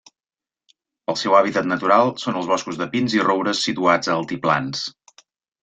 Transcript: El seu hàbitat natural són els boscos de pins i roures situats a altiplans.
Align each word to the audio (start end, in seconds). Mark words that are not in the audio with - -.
El 1.13 1.19
seu 1.23 1.35
hàbitat 1.39 1.69
natural 1.73 2.09
són 2.23 2.41
els 2.41 2.49
boscos 2.53 2.81
de 2.81 2.89
pins 2.97 3.17
i 3.19 3.23
roures 3.29 3.63
situats 3.69 4.11
a 4.13 4.17
altiplans. 4.19 4.85